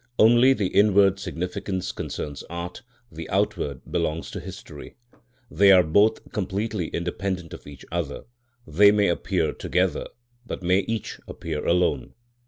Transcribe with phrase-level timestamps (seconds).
[0.17, 4.95] Only the inward significance concerns art; the outward belongs to history.
[5.51, 8.23] They are both completely independent of each other;
[8.65, 10.07] they may appear together,
[10.43, 12.15] but may each appear alone.